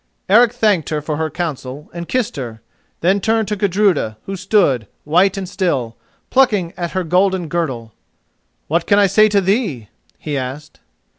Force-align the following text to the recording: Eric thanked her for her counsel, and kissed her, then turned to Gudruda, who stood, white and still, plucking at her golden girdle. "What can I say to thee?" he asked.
Eric 0.27 0.51
thanked 0.51 0.89
her 0.89 0.99
for 0.99 1.17
her 1.17 1.29
counsel, 1.29 1.91
and 1.93 2.07
kissed 2.07 2.35
her, 2.35 2.59
then 3.01 3.21
turned 3.21 3.47
to 3.49 3.55
Gudruda, 3.55 4.17
who 4.25 4.35
stood, 4.35 4.87
white 5.03 5.37
and 5.37 5.47
still, 5.47 5.95
plucking 6.31 6.73
at 6.75 6.93
her 6.93 7.03
golden 7.03 7.47
girdle. 7.47 7.93
"What 8.67 8.87
can 8.87 8.97
I 8.97 9.05
say 9.05 9.29
to 9.29 9.39
thee?" 9.41 9.89
he 10.17 10.35
asked. 10.35 10.79